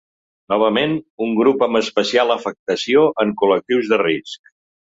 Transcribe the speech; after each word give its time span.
Novament, 0.53 0.95
un 1.25 1.35
grup 1.41 1.61
amb 1.67 1.79
especial 1.81 2.35
afectació 2.39 3.07
en 3.25 3.37
col·lectius 3.43 3.93
de 3.93 4.05
risc. 4.07 4.55